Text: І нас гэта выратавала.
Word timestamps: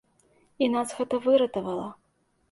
І 0.63 0.69
нас 0.75 0.93
гэта 1.01 1.19
выратавала. 1.25 1.85